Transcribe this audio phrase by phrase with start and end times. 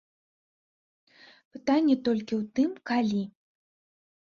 [1.51, 3.23] Пытанне толькі ў тым, калі?